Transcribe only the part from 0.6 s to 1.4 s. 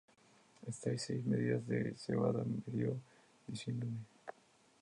Estas seis